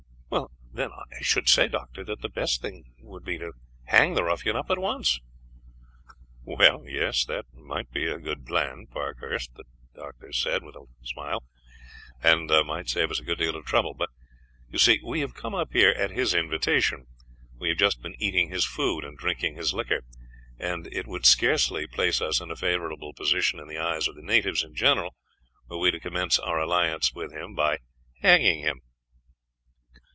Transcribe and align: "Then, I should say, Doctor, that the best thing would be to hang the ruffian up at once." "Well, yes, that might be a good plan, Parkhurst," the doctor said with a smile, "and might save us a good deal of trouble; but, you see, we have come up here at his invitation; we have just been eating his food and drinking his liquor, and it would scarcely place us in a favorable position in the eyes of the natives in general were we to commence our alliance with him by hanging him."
"Then, 0.73 0.91
I 0.93 1.19
should 1.21 1.49
say, 1.49 1.67
Doctor, 1.67 2.05
that 2.05 2.21
the 2.21 2.29
best 2.29 2.61
thing 2.61 2.93
would 2.99 3.25
be 3.25 3.37
to 3.39 3.51
hang 3.83 4.13
the 4.13 4.23
ruffian 4.23 4.55
up 4.55 4.71
at 4.71 4.79
once." 4.79 5.19
"Well, 6.45 6.87
yes, 6.87 7.25
that 7.25 7.45
might 7.53 7.91
be 7.91 8.05
a 8.05 8.17
good 8.17 8.45
plan, 8.45 8.87
Parkhurst," 8.89 9.53
the 9.55 9.65
doctor 9.93 10.31
said 10.31 10.63
with 10.63 10.77
a 10.77 10.85
smile, 11.03 11.43
"and 12.23 12.47
might 12.65 12.87
save 12.87 13.11
us 13.11 13.19
a 13.19 13.25
good 13.25 13.39
deal 13.39 13.57
of 13.57 13.65
trouble; 13.65 13.93
but, 13.93 14.07
you 14.69 14.79
see, 14.79 15.01
we 15.03 15.19
have 15.19 15.33
come 15.33 15.53
up 15.53 15.73
here 15.73 15.89
at 15.91 16.11
his 16.11 16.33
invitation; 16.33 17.05
we 17.59 17.67
have 17.67 17.77
just 17.77 18.01
been 18.01 18.15
eating 18.17 18.47
his 18.47 18.65
food 18.65 19.03
and 19.03 19.17
drinking 19.17 19.55
his 19.55 19.73
liquor, 19.73 19.99
and 20.57 20.87
it 20.93 21.05
would 21.05 21.25
scarcely 21.25 21.85
place 21.85 22.21
us 22.21 22.39
in 22.39 22.49
a 22.49 22.55
favorable 22.55 23.11
position 23.13 23.59
in 23.59 23.67
the 23.67 23.77
eyes 23.77 24.07
of 24.07 24.15
the 24.15 24.21
natives 24.21 24.63
in 24.63 24.73
general 24.73 25.17
were 25.67 25.77
we 25.79 25.91
to 25.91 25.99
commence 25.99 26.39
our 26.39 26.59
alliance 26.61 27.13
with 27.13 27.33
him 27.33 27.53
by 27.55 27.79
hanging 28.21 28.61
him." 28.61 28.79